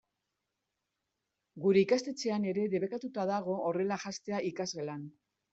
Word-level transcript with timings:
Gure 1.65 1.83
ikastetxean 1.85 2.49
ere 2.53 2.65
debekatuta 2.73 3.29
dago 3.35 3.61
horrela 3.69 4.01
janztea 4.07 4.45
ikasgelan. 4.53 5.09